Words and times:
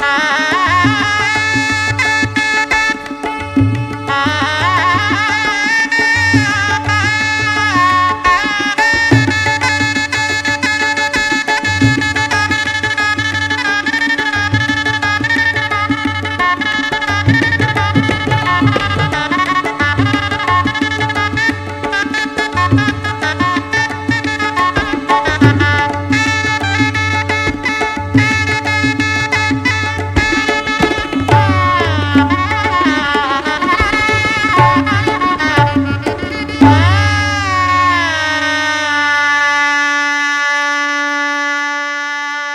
time. 0.00 0.39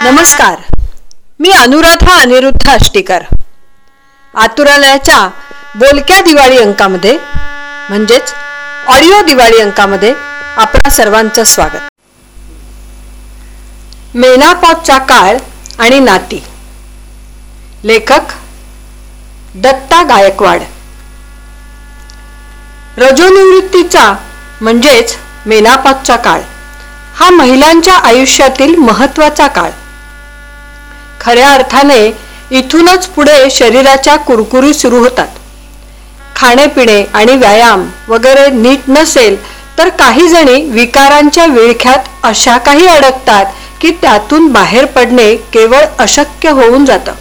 नमस्कार. 0.06 0.56
मी 1.40 1.52
अनुराधा 1.52 2.14
अनिरुद्ध 2.22 2.68
आष्टीकर. 2.70 3.24
आतुरालयाच्या 4.34 5.28
बोलक्या 5.76 6.20
दिवाळी 6.22 6.58
अंकामध्ये 6.58 7.18
म्हणजेच 7.90 8.34
ऑडिओ 8.88 9.22
दिवाळी 9.22 9.60
अंकामध्ये 9.60 10.14
आपणा 10.58 10.90
सर्वांचं 10.90 11.44
स्वागत. 11.44 11.88
मेनापॉपचा 14.16 14.98
काळ 14.98 15.38
आणि 15.80 16.00
नाती. 16.00 16.44
लेखक 17.84 18.34
दत्ता 19.56 20.02
गायकवाड. 20.04 20.62
रजोनिवृत्तीचा 22.98 24.14
म्हणजेच 24.62 25.16
मेनापॉपचा 25.46 26.16
काळ 26.16 26.42
हा 27.16 27.30
महिलांच्या 27.30 27.98
आयुष्यातील 27.98 28.76
महत्त्वाचा 28.76 29.48
काळ. 29.48 29.70
खऱ्या 31.26 31.50
अर्थाने 31.54 32.06
इथूनच 32.52 33.06
पुढे 33.08 33.50
शरीराच्या 33.52 34.16
कुरकुरी 34.16 34.74
सुरू 34.74 34.98
होतात. 35.04 35.28
खाणेपिणे 36.36 37.04
आणि 37.14 37.36
व्यायाम 37.38 37.88
वगैरे 38.08 38.48
नीट 38.52 38.90
नसेल 38.90 39.38
तर 39.78 39.90
काही 40.00 40.28
जणी 40.30 40.62
विकारांच्या 40.72 41.46
विळख्यात 41.46 42.10
अशा 42.24 42.58
काही 42.58 42.88
अडकतात 42.88 43.46
की 43.82 43.92
त्यातून 44.02 44.48
बाहेर 44.52 44.86
पडणे 44.86 45.36
केवळ 45.54 45.86
अशक्य 46.00 46.50
होऊन 46.50 46.86
जातं. 46.86 47.14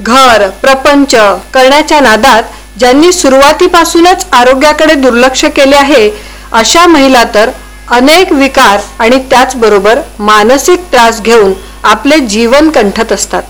घर 0.00 0.48
प्रपंच 0.62 1.14
करण्याच्या 1.54 2.00
नादात 2.00 2.42
ज्यांनी 2.78 3.12
सुरुवातीपासूनच 3.12 4.26
आरोग्याकडे 4.32 4.94
दुर्लक्ष 4.94 5.44
केले 5.56 5.76
आहे 5.76 6.08
अशा 6.52 6.86
महिला 6.86 7.22
तर 7.34 7.50
अनेक 7.90 8.32
विकार 8.32 8.80
आणि 8.98 9.18
त्याचबरोबर 9.30 9.98
मानसिक 10.18 10.84
त्रास 10.92 11.20
घेऊन 11.20 11.52
आपले 11.84 12.18
जीवन 12.18 12.70
कंठत 12.70 13.12
असतात. 13.12 13.42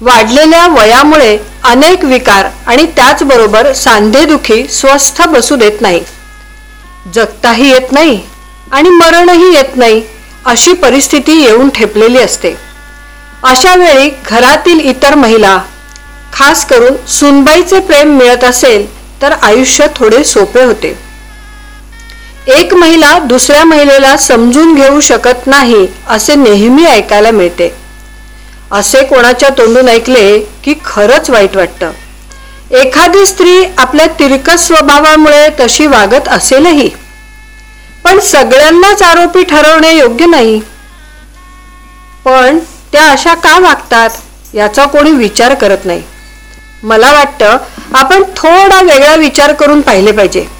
वाढलेल्या 0.00 0.66
वयामुळे 0.66 1.36
अनेक 1.64 2.04
विकार 2.04 2.46
आणि 2.66 2.86
त्याचबरोबर 2.86 3.72
सांधेदुखी 3.72 4.66
स्वस्थ 4.68 5.22
बसू 5.22 5.56
देत 5.56 5.80
नाही. 5.80 6.00
जगताही 7.14 7.70
येत 7.70 7.92
नाही 7.92 8.20
आणि 8.72 8.88
मरणही 8.88 9.54
येत 9.54 9.76
नाही 9.76 10.02
अशी 10.44 10.72
परिस्थिती 10.72 11.32
येऊन 11.32 11.68
ठेपलेली 11.68 12.18
असते. 12.18 12.54
अशा 13.44 13.74
वेळी 13.74 14.10
घरातील 14.26 14.80
इतर 14.80 15.14
महिला 15.14 15.58
खास 16.32 16.64
करून 16.66 16.96
सुनबाईचे 17.08 17.80
प्रेम 17.80 18.16
मिळत 18.18 18.44
असेल 18.44 18.86
तर 19.22 19.32
आयुष्य 19.32 19.86
थोडे 19.96 20.22
सोपे 20.24 20.62
होते. 20.64 20.96
एक 22.46 22.74
महिला 22.74 23.18
दुसऱ्या 23.18 23.64
महिलेला 23.64 24.16
समजून 24.16 24.74
घेऊ 24.74 25.00
शकत 25.00 25.46
नाही 25.46 25.86
असे 26.08 26.34
नेहमी 26.34 26.84
ऐकायला 26.84 27.30
मिळते. 27.30 27.74
असे 28.72 29.02
कोणाच्या 29.04 29.48
तोंडून 29.48 29.88
ऐकले 29.88 30.38
की 30.38 30.74
खरंच 30.84 31.30
वाईट 31.30 31.56
वाटतं. 31.56 31.90
एखादी 32.70 33.26
स्त्री 33.26 33.64
आपल्या 33.78 34.06
तिरकस 34.06 34.66
स्वभावामुळे 34.66 35.48
तशी 35.60 35.86
वागत 35.86 36.28
असेलही. 36.28 36.88
पण 38.04 38.20
सगळ्यांनाच 38.20 39.02
आरोपी 39.02 39.42
ठरवणे 39.42 39.94
योग्य 39.98 40.26
नाही. 40.26 40.60
पण 42.24 42.58
त्या 42.92 43.10
अशा 43.10 43.34
का 43.34 43.58
वागतात 43.58 44.10
याचा 44.54 44.84
कोणी 44.84 45.10
विचार 45.10 45.54
करत 45.54 45.84
नाही. 45.84 46.02
मला 46.82 47.12
वाटतं 47.12 47.56
आपण 47.94 48.22
थोडा 48.36 48.82
वेगळा 48.82 49.14
विचार 49.14 49.52
करून 49.52 49.80
पाहिले 49.80 50.12
पाहिजे. 50.12 50.55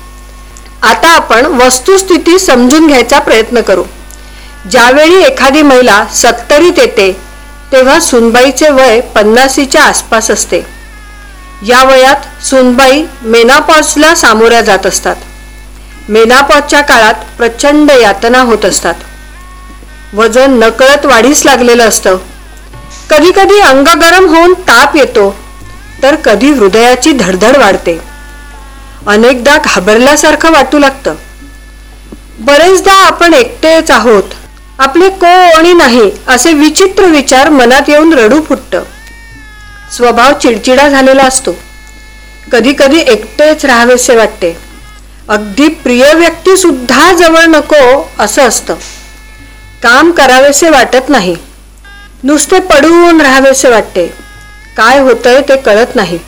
आता 0.82 1.09
आपण 1.09 1.47
वस्तुस्थिती 1.47 2.38
समजून 2.38 2.87
घ्यायचा 2.87 3.19
प्रयत्न 3.19 3.60
करू. 3.60 3.84
ज्यावेळी 4.70 5.22
एखादी 5.22 5.62
महिला 5.62 6.04
सत्तरीत 6.14 6.78
येते 6.78 7.12
तेव्हा 7.72 8.00
सुनबाईचे 8.00 8.69
वय 8.69 9.00
पन्नासीच्या 9.00 9.82
आसपास 9.82 10.31
असते. 10.31 10.60
या 11.66 11.84
वयात 11.84 12.44
सुनबाई 12.44 13.03
मेनापॉजला 13.22 14.15
सामोऱ्या 14.15 14.60
जात 14.60 14.86
असतात. 14.86 15.16
मेनापॉजच्या 16.09 16.81
काळात 16.81 17.15
प्रचंड 17.38 17.91
यातना 17.91 18.41
होत 18.41 18.65
असतात. 18.65 18.94
वजन 20.15 20.59
नकळत 20.59 21.06
वाढीस 21.06 21.44
लागलेलं 21.47 21.88
असतं. 21.88 22.16
कधी 23.10 23.31
कधी 23.36 23.60
अंग 23.60 23.88
गरम 23.88 24.34
होऊन 24.34 24.54
ताप 24.54 24.97
येतो 24.97 25.34
तर 26.03 26.15
कधी 26.15 26.50
हृदयाची 26.50 27.12
धडधड 27.12 27.56
वाढते. 27.56 27.98
अनेकदा 29.06 29.58
घाबरल्यासारखं 29.64 30.50
वाटू 30.50 30.78
लागतं. 30.78 31.14
बरेचदा 32.38 32.92
आपण 32.92 33.34
एकटेच 33.34 33.90
आहोत. 33.90 34.22
आपले 34.78 35.08
कोणी 35.08 35.72
नाही 35.72 36.10
असे 36.28 36.52
विचित्र 36.52 37.04
विचार 37.04 37.48
मनात 37.48 37.82
येऊन 37.88 38.12
रडू 38.12 38.42
फुटत. 38.42 38.76
स्वभाव 39.92 40.32
चिडचिडा 40.38 40.88
झालेला 40.88 41.22
असतो. 41.22 41.52
कधी 42.52 42.74
कधी 42.78 43.00
एकटेच 43.00 43.64
राहावेसे 43.64 44.16
वाटते. 44.16 44.56
अगदी 45.28 45.68
प्रिय 45.68 46.14
व्यक्ती 46.14 46.56
सुद्धा 46.56 47.12
जवळ 47.12 47.44
नको 47.44 48.10
असं 48.18 48.42
असतं. 48.42 48.74
काम 49.82 50.10
करावेसे 50.10 50.70
वाटत 50.70 51.08
नाही. 51.08 51.36
नुसते 52.24 52.58
पडून 52.58 53.20
राहावेसे 53.20 53.68
वाटते. 53.68 54.06
काय 54.76 54.98
होतंय 54.98 55.40
ते 55.40 55.56
कळत 55.56 55.96
नाही. 55.96 56.18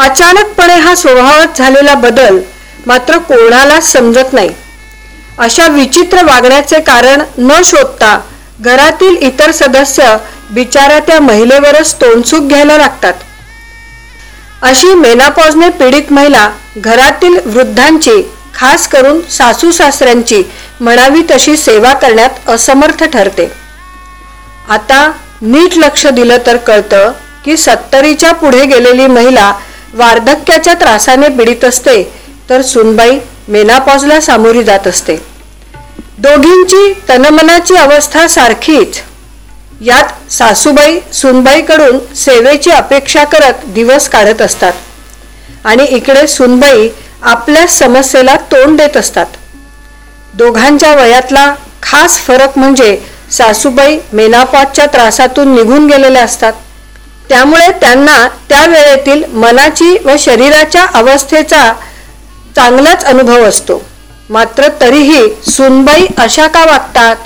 अचानकपणे 0.00 0.74
हा 0.80 0.94
स्वभावात 0.94 1.58
झालेला 1.58 1.94
बदल 1.94 2.38
मात्र 2.86 3.18
कोणालाच 3.18 3.90
समजत 3.92 4.32
नाही. 4.32 4.50
अशा 5.38 5.66
विचित्र 5.68 6.22
वागण्याचे 6.24 6.80
कारण 6.80 7.22
न 7.38 7.60
शोधता 7.64 8.18
घरातील 8.60 9.16
इतर 9.16 9.50
सदस्य 9.50 10.16
बिचारा 10.50 10.98
त्या 11.06 11.20
महिलेवरच 11.20 11.94
तोंडसूक 12.00 12.48
घ्यायला 12.48 12.76
लागतात. 12.78 13.12
अशी 14.62 14.94
मेनापॉजने 14.94 15.68
पीडित 15.78 16.12
महिला 16.12 16.48
घरातील 16.76 17.38
वृद्धांची 17.46 18.20
खास 18.54 18.88
करून 18.88 19.20
सासू 19.30 19.70
सासऱ्यांची 19.72 20.42
म्हणावी 20.80 21.22
तशी 21.30 21.56
सेवा 21.56 21.92
करण्यात 21.92 22.48
असमर्थ 22.50 23.04
ठरते. 23.04 23.50
आता 24.68 25.10
नीट 25.42 25.78
लक्ष 25.78 26.06
दिलं 26.06 26.38
तर 26.46 26.56
कळतं 26.56 27.12
की 27.44 27.56
सत्तरीच्या 27.56 28.32
पुढे 28.32 28.64
गेलेली 28.66 29.06
महिला 29.06 29.52
वार्धक्याच्या 29.94 30.74
त्रासाने 30.74 31.28
पीडित 31.28 31.64
असते 31.64 32.12
तर 32.50 32.62
सुनबाई 32.62 33.18
मेनापॉजला 33.48 34.20
सामोरी 34.20 34.64
जात 34.64 34.86
असते. 34.86 35.16
दोघींची 36.18 36.92
तनमनाची 37.08 37.76
अवस्था 37.76 38.26
सारखीच. 38.26 39.00
यात 39.80 40.32
सासूबाई 40.32 40.98
सुनबाईकडून 41.12 42.14
सेवेची 42.14 42.70
अपेक्षा 42.70 43.24
करत 43.24 43.64
दिवस 43.66 44.08
काढत 44.08 44.42
असतात. 44.42 44.72
आणि 45.64 45.84
इकडे 45.84 46.26
सुनबाई 46.26 46.88
आपल्या 47.22 47.66
समस्येला 47.66 48.36
तोंड 48.36 48.76
देत 48.78 48.96
असतात. 48.96 49.26
दोघांच्या 50.34 50.94
वयातला 50.94 51.54
खास 51.82 52.18
फरक 52.18 52.58
म्हणजे 52.58 52.98
सासूबाई 53.30 53.98
मेनापॉजच्या 54.12 54.86
त्रासातून 54.86 55.54
निघून 55.54 55.86
गेलेल्या 55.86 56.24
असतात. 56.24 56.52
त्यामुळे 57.30 57.68
त्यांना 57.68 58.28
त्या 58.48 58.66
वेळेतील 58.66 59.24
मनाची 59.32 59.98
व 60.04 60.10
शरीराच्या 60.18 60.86
अवस्थेचा 60.94 61.72
चांगलाच 62.56 63.04
अनुभव 63.04 63.44
असतो. 63.44 63.82
मात्र 64.30 64.68
तरीही 64.80 65.50
सुनबाई 65.50 66.06
अशा 66.18 66.46
का 66.46 66.64
वागतात? 66.64 67.16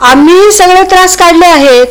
आम्हीही 0.00 0.52
सगळे 0.52 0.82
त्रास 0.82 1.16
काढले 1.16 1.46
आहेत. 1.46 1.86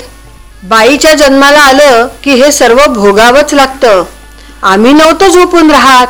बाईच्या 0.63 1.13
जन्माला 1.13 1.59
आलं 1.59 2.07
की 2.23 2.31
हे 2.31 2.51
सर्व 2.51 2.85
भोगावंच 2.87 3.53
लागतं. 3.53 4.03
आम्ही 4.63 4.93
नव्हतं 4.93 5.27
झोपून 5.27 5.71
राहत. 5.71 6.07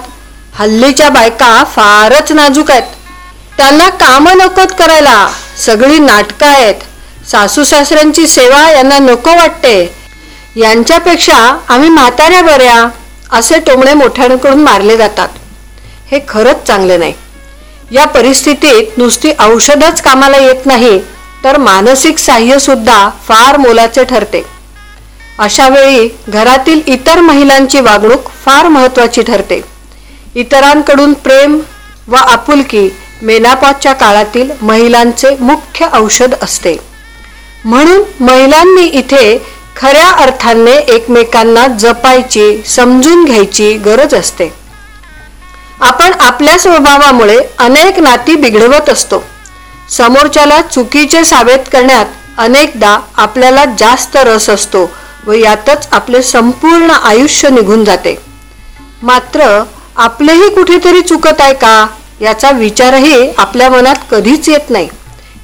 हल्लीच्या 0.56 1.10
बायका 1.10 1.63
फारच 1.63 2.31
नाजूक 2.31 2.72
आहेत. 2.72 2.84
त्यांना 3.57 3.89
कामं 3.89 4.38
नकोत 4.38 4.74
करायला 4.80 5.30
सगळी 5.66 6.00
नाटकं 6.00 6.45
आहेत. 6.45 6.75
सासू 7.31 7.63
सासऱ्यांची 7.63 8.28
सेवा 8.28 8.72
यांना 8.72 8.98
नको 8.98 9.30
वाटते. 9.30 9.96
यांच्यापेक्षा 10.57 11.38
आम्ही 11.69 11.89
म्हाताऱ्या 11.89 12.42
बऱ्या 12.42 12.88
असे 13.38 13.59
टोमणे 13.59 13.94
मोठ्यांकडून 13.94 14.62
मारले 14.63 14.98
जातात. 14.98 15.27
हे 16.12 16.19
खरंच 16.30 16.63
चांगले 16.68 16.98
नाही. 16.98 17.13
या 17.92 18.06
परिस्थितीत 18.06 18.98
नुसती 18.98 19.31
औषधच 19.39 20.01
कामाला 20.01 20.38
येत 20.38 20.65
नाही 20.65 21.00
तर 21.44 21.57
मानसिक 21.57 22.18
साह्य 22.18 22.57
सुद्धा 22.59 23.09
फार 23.27 23.57
मोलाचे 23.57 24.04
ठरते. 24.04 24.44
अशा 25.39 25.68
वेळी 25.69 26.07
घरातील 26.30 26.81
इतर 26.88 27.19
महिलांची 27.21 27.80
वागणूक 27.80 28.30
फार 28.45 28.68
महत्वाची 28.68 29.21
ठरते. 29.21 29.62
इतरांकडून 30.36 31.13
प्रेम 31.13 31.60
व 32.07 32.15
आपुलकी 32.15 32.89
मेनापाच्या 33.21 33.94
काळातील 33.94 34.51
महिलांचे 34.62 35.36
मुख्य 35.39 35.88
औषध 35.94 36.33
असते. 36.42 36.75
म्हणून 37.65 38.01
महिलांनी 38.19 38.81
इथे 38.81 39.38
खऱ्या 39.77 40.09
अर्थाने 40.12 40.71
एकमेकांना 40.71 41.68
जपायची 41.68 42.63
समजून 42.65 43.25
घ्यायची 43.25 43.74
गरज 43.77 44.15
असते. 44.15 44.53
आपण 45.81 46.13
आपल्या 46.19 46.57
स्वभावामुळे 46.57 47.38
अनेक 47.59 48.00
नाती 48.00 48.35
बिघडवत 48.35 48.89
असतो. 48.89 49.24
समोरच्याला 49.89 50.62
चुकीचे 50.62 51.24
सावेत 51.25 51.69
करण्यात 51.71 52.06
अनेकदा 52.38 53.00
आपल्याला 53.15 53.65
जास्त 53.79 54.18
रस 54.18 54.50
असतो 54.50 54.89
व 55.27 55.31
यातच 55.31 55.88
आपले 55.91 56.21
संपूर्ण 56.21 56.91
आयुष्य 56.91 57.50
निघून 57.50 57.85
जाते. 57.85 58.18
मात्र 59.03 59.63
आपलेही 59.95 60.50
कुठेतरी 60.50 61.01
चुकत 61.01 61.41
आहे 61.41 61.53
का? 61.53 61.88
याचा 62.21 62.51
विचारही 62.51 63.31
आपल्या 63.38 63.69
मनात 63.69 63.95
कधीच 64.12 64.50
येत 64.50 64.69
नाही. 64.69 64.89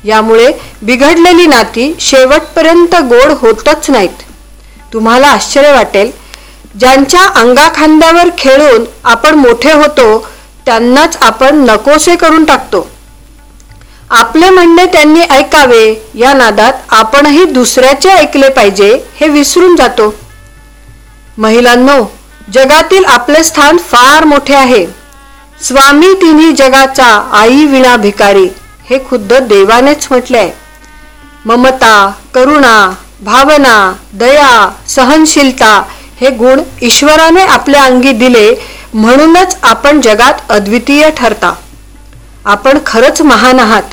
यामुळे 0.06 0.52
बिघडलेली 0.82 1.46
नाती 1.46 1.96
शेवटपर्यंत 2.00 2.96
गोड 2.96 3.32
होतच 3.32 3.90
नाहीत. 3.90 4.24
तुम्हाला 4.94 5.28
आश्चर्य 5.28 5.72
वाटेल 5.72 6.12
ज्यांच्या 6.80 7.22
अंगाखांद्यावर 7.22 8.30
खेळून 8.38 8.84
आपण 9.04 9.36
मोठे 9.36 9.72
होतो 9.72 10.28
त्यांनाच 10.66 11.18
आपण 11.22 11.56
नकोसे 11.56 12.16
करून 12.16 12.46
टाकतो. 12.46 12.90
आपले 14.10 14.50
म्हणणे 14.50 14.86
त्यांनी 14.86 15.20
ऐकावे 15.20 16.10
या 16.16 16.34
नादात 16.34 16.74
आपणही 16.90 17.46
दुसऱ्याचे 17.46 18.10
ऐकले 18.10 18.50
पाहिजे 18.50 19.00
हे 19.16 19.28
विसरून 19.28 19.76
जातो. 19.76 20.14
महिलांनो 21.38 22.12
जगातील 22.54 23.06
आपले 23.06 23.44
स्थान 23.44 23.78
फार 23.78 24.24
मोठे 24.24 24.54
आहे. 24.54 24.86
स्वामी 25.62 26.14
तिन्ही 26.14 26.52
जगाचा 26.52 27.30
आई 27.34 27.66
विणा 27.66 27.96
भिकारी. 27.96 28.48
हे 28.90 28.98
खुद्द 29.10 29.34
देवानेच 29.34 30.08
म्हटले 30.10 30.38
आहे 30.38 30.52
ममता 31.46 32.12
करुणा 32.34 32.94
भावना 33.22 33.94
दया 34.14 34.70
सहनशीलता 34.88 35.82
हे 36.22 36.30
गुण 36.30 36.62
ईश्वराने 36.82 37.44
आपल्या 37.44 37.84
अंगी 37.84 38.12
दिले 38.12 38.50
म्हणूनच 38.94 39.56
आपण 39.64 40.02
जगात 40.02 40.34
अद्वितीय 40.50 41.10
ठरता. 41.18 41.54
आपण 42.46 42.78
खरंच 42.86 43.22
महान 43.22 43.60
आहात. 43.60 43.84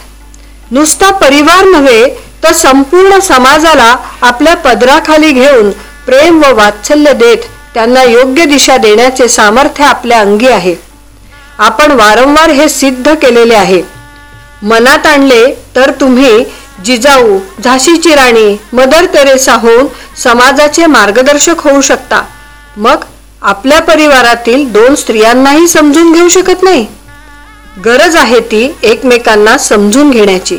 नुसता 0.70 1.10
परिवार 1.10 1.64
नव्हे 1.64 2.04
तर 2.42 2.52
संपूर्ण 2.52 3.18
समाजाला 3.18 3.94
आपल्या 4.22 4.56
पदराखाली 4.56 5.30
घेऊन 5.32 5.70
प्रेम 6.06 6.42
व 6.42 6.54
वात्सल्य 6.54 7.12
देत 7.12 7.46
त्यांना 7.74 8.02
योग्य 8.02 8.44
दिशा 8.44 8.76
देण्याचे 8.76 9.28
सामर्थ्य 9.28 9.84
आपल्या 9.84 10.20
अंगी 10.20 10.48
आहे. 10.48 10.74
आपण 11.58 11.92
वारंवार 11.92 12.50
हे 12.50 12.68
सिद्ध 12.68 13.14
केलेले 13.14 13.54
आहे. 13.54 13.82
मनात 14.62 15.06
आणले 15.06 15.54
तर 15.76 15.90
तुम्ही 16.00 16.44
जिजाऊ 16.84 17.38
झाशीची 17.64 18.14
राणी 18.14 18.56
मदर 18.72 19.04
तेरेसा 19.04 19.54
होऊन 19.54 19.86
समाजाचे 20.16 20.86
मार्गदर्शक 20.86 21.60
होऊ 21.60 21.80
शकता. 21.80 22.22
मग 22.76 23.04
आपल्या 23.42 23.80
परिवारातील 23.80 24.72
दोन 24.72 24.94
स्त्रियांनाही 24.94 25.68
समजून 25.68 26.12
घेऊ 26.12 26.28
शकत 26.28 26.62
नाही? 26.62 26.86
गरज 27.84 28.16
आहे 28.16 28.40
ती 28.40 28.76
एकमेकांना 28.82 29.58
समजून 29.58 30.10
घेण्याची. 30.10 30.58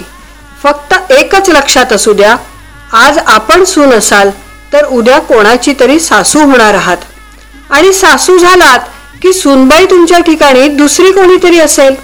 फक्त 0.64 1.12
एकच 1.12 1.50
लक्षात 1.50 1.94
असू 1.94 2.14
द्या 2.14 2.36
आज 2.94 3.18
आपण 3.18 3.64
सून 3.64 3.94
असाल 3.94 4.30
तर 4.74 4.86
उद्या 4.86 5.20
कोणाची 5.20 5.74
तरी 5.80 6.00
सासू 6.00 6.40
होणार 6.40 6.74
आहात. 6.74 6.98
आणि 7.70 7.94
सासू 7.94 8.38
झालात 8.38 8.80
की 9.22 9.34
सुनबाई 9.34 9.86
तुमच्या 9.86 10.20
ठिकाणी 10.20 10.68
दुसरी 10.68 11.12
कोणीतरी 11.12 11.60
असेल? 11.60 11.96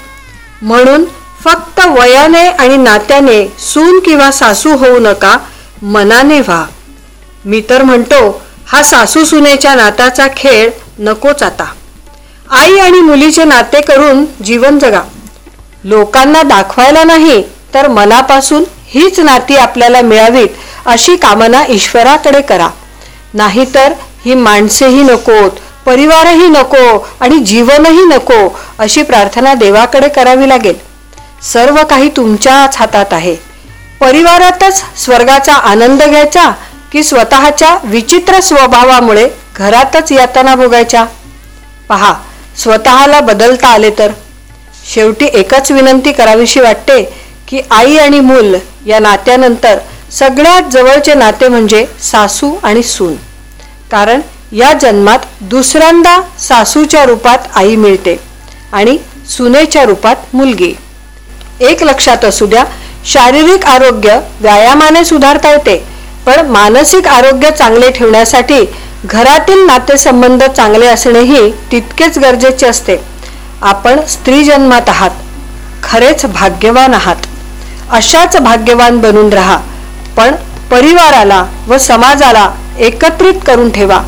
म्हणून 0.61 1.05
फक्त 1.43 1.79
वयाने 1.89 2.45
आणि 2.49 2.77
नात्याने 2.77 3.45
सून 3.59 3.99
किंवा 3.99 4.29
सासू 4.31 4.75
होऊ 4.77 4.99
नका 4.99 5.37
मनाने 5.81 6.39
व्हा. 6.41 6.65
मी 7.45 7.61
तर 7.69 7.83
म्हणतो 7.83 8.19
हा 8.67 8.81
सासू 8.83 9.23
सुनेच्या 9.25 9.75
नाताचा 9.75 10.27
खेळ 10.37 10.69
नकोच 10.99 11.43
आता. 11.43 11.65
आई 12.49 12.77
आणि 12.79 12.99
मुलीचे 13.01 13.43
नाते 13.43 13.81
करून 13.81 14.25
जीवन 14.45 14.79
जगा. 14.79 15.01
लोकांना 15.83 16.41
दाखवायला 16.43 17.03
नाही 17.03 17.41
तर 17.73 17.87
मनापासून 17.87 18.63
हीच 18.87 19.19
नाती 19.19 19.55
आपल्याला 19.55 20.01
मिळावीत 20.01 20.49
अशी 20.85 21.15
कामना 21.15 21.63
ईश्वराकडे 21.69 22.41
करा. 22.41 22.69
नाहीतर 23.33 23.93
ही 24.25 24.33
माणसेही 24.33 25.03
नकोत 25.03 25.59
परिवारही 25.85 26.47
नको 26.47 26.97
आणि 27.19 27.37
जीवनही 27.39 28.03
नको 28.05 28.47
अशी 28.79 29.03
प्रार्थना 29.03 29.53
देवाकडे 29.53 30.09
करावी 30.09 30.49
लागेल. 30.49 30.75
सर्व 31.53 31.83
काही 31.83 32.09
तुमच्याच 32.09 32.77
हातात 32.77 33.13
आहे. 33.13 33.35
परिवारातच 34.01 34.83
स्वर्गाचा 34.97 35.53
आनंद 35.53 36.03
घ्यायचा 36.03 36.49
की 36.91 37.03
स्वतःच्या 37.03 37.77
विचित्र 37.83 38.39
स्वभावामुळे 38.39 39.27
घरातच 39.55 40.11
यातना 40.11 40.55
भोगायच्या? 40.55 41.05
पहा 41.89 42.13
स्वतःला 42.57 43.19
बदलता 43.19 43.67
आले 43.67 43.89
तर? 43.89 44.11
शेवटी 44.93 45.25
एकच 45.33 45.71
विनंती 45.71 46.11
करावीशी 46.11 46.59
वाटते 46.59 47.01
की 47.47 47.61
आई 47.71 47.97
आणि 47.97 48.19
मूल 48.19 48.55
या 48.85 48.99
नात्यानंतर 48.99 49.77
सगळ्यात 50.11 50.69
जवळचे 50.71 51.13
नाते 51.13 51.47
म्हणजे 51.47 51.85
सासू 52.01 52.53
आणि 52.63 52.83
सून. 52.83 53.15
कारण 53.91 54.21
या 54.51 54.73
जन्मात 54.73 55.19
दुसऱ्यांदा 55.41 56.19
सासूच्या 56.39 57.05
रूपात 57.05 57.37
आई 57.55 57.75
मिळते 57.75 58.19
आणि 58.73 58.97
सुनेच्या 59.29 59.83
रूपात 59.83 60.35
मुलगी. 60.35 60.73
एक 61.59 61.83
लक्षात 61.83 62.25
असू 62.25 62.45
द्या 62.45 62.63
शारीरिक 63.05 63.65
आरोग्य 63.65 64.19
व्यायामाने 64.41 65.03
सुधारता 65.05 65.51
येते 65.51 65.75
पण 66.25 66.47
मानसिक 66.51 67.07
आरोग्य 67.07 67.49
चांगले 67.51 67.89
ठेवण्यासाठी 67.91 68.65
घरातील 69.05 69.65
नातेसंबंध 69.65 70.43
चांगले 70.45 70.87
असणेही 70.87 71.51
तितकेच 71.71 72.17
गरजेचे 72.19 72.67
असते. 72.67 72.97
आपण 73.61 73.99
स्त्री 74.07 74.43
जन्मात 74.43 74.89
आहात 74.89 75.11
खरेच 75.83 76.25
भाग्यवान 76.25 76.93
आहात. 76.93 77.15
अशाच 77.91 78.35
भाग्यवान 78.37 78.97
बनून 79.01 79.31
राहा 79.33 79.57
पण 80.17 80.35
परिवाराला 80.71 81.43
व 81.67 81.77
समाजाला 81.77 82.49
एकत्रित 82.79 83.35
करून 83.47 83.69
ठेवा 83.71 84.01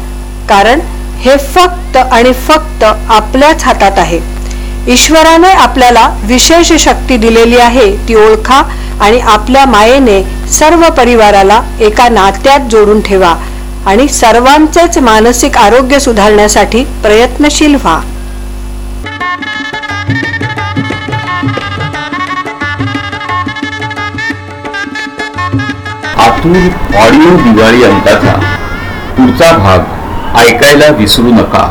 कारण 0.49 0.79
हे 1.21 1.37
फक्त 1.55 1.97
आणि 1.97 2.33
फक्त 2.47 2.83
आपल्याच 2.83 3.63
हातात 3.63 3.97
आहे. 3.97 4.19
ईश्वराने 4.89 5.51
आपल्याला 5.53 6.07
विशेष 6.23 6.71
शक्ती 6.83 7.17
दिलेली 7.17 7.57
आहे 7.57 7.85
ती 8.07 8.15
ओळखा 8.15 8.61
आणि 9.01 9.19
आपल्या 9.19 9.65
मायेने 9.65 10.21
सर्व 10.49 10.87
परिवाराला 10.97 11.61
एका 11.79 12.07
नात्यात 12.09 12.59
जोडून 12.71 13.01
ठेवा 13.01 13.33
आणि 13.85 14.07
सर्वांचेच 14.07 14.97
मानसिक 14.97 15.57
आरोग्य 15.57 15.99
सुधारण्यासाठी 15.99 16.83
प्रयत्नशील 17.03 17.75
व्हा. 17.75 17.99
आतूर 26.23 26.95
ऑडिओ 26.97 27.35
दिवाळी 27.43 27.83
अंकाचा 27.83 28.33
पुढचा 29.17 29.51
भाग 29.57 30.37
ऐकायला 30.39 30.91
विसरू 30.97 31.31
नका. 31.31 31.67